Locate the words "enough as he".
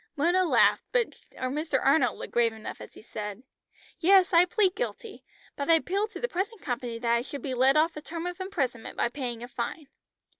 2.53-3.03